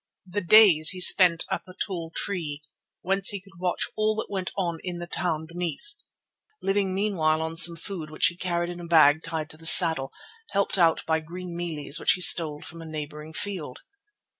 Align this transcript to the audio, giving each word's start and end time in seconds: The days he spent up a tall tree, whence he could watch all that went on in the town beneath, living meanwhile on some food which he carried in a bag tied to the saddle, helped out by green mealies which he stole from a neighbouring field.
The 0.27 0.41
days 0.41 0.89
he 0.89 0.99
spent 0.99 1.45
up 1.51 1.67
a 1.67 1.75
tall 1.75 2.09
tree, 2.15 2.63
whence 3.01 3.29
he 3.29 3.39
could 3.39 3.59
watch 3.59 3.85
all 3.95 4.15
that 4.15 4.31
went 4.31 4.51
on 4.57 4.79
in 4.81 4.97
the 4.97 5.05
town 5.05 5.45
beneath, 5.45 5.93
living 6.59 6.95
meanwhile 6.95 7.39
on 7.39 7.55
some 7.55 7.75
food 7.75 8.09
which 8.09 8.25
he 8.25 8.35
carried 8.35 8.71
in 8.71 8.79
a 8.79 8.87
bag 8.87 9.21
tied 9.21 9.51
to 9.51 9.57
the 9.57 9.65
saddle, 9.67 10.11
helped 10.49 10.79
out 10.79 11.05
by 11.05 11.19
green 11.19 11.55
mealies 11.55 11.99
which 11.99 12.13
he 12.13 12.21
stole 12.21 12.63
from 12.63 12.81
a 12.81 12.85
neighbouring 12.87 13.31
field. 13.33 13.81